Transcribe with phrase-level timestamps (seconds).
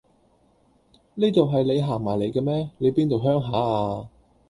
[1.13, 2.71] 呢度係你行埋嚟嘅咩？
[2.79, 3.51] 你邊度鄉下
[4.03, 4.09] 呀？